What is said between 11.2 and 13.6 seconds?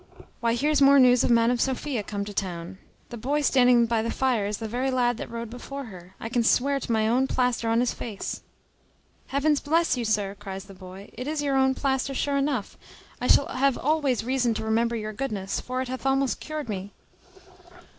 is your own plaister sure enough; I shall